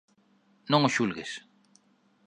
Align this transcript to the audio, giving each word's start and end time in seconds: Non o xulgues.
Non 0.71 0.81
o 0.87 0.93
xulgues. 0.95 1.31